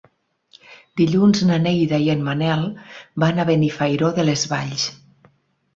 Dilluns 1.01 1.43
na 1.49 1.59
Neida 1.65 1.99
i 2.07 2.09
en 2.15 2.25
Manel 2.29 2.67
van 3.27 3.45
a 3.45 3.47
Benifairó 3.53 4.13
de 4.19 4.29
les 4.31 4.49
Valls. 4.55 4.93